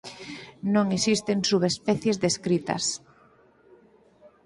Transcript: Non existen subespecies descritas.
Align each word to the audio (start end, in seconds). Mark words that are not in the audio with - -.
Non 0.73 0.85
existen 0.97 1.37
subespecies 1.49 2.17
descritas. 2.25 2.83